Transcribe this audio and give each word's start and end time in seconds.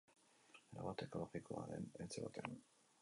Erabat 0.77 1.03
ekologikoa 1.07 1.67
den 1.73 1.87
etxe 2.07 2.25
batean. 2.29 2.57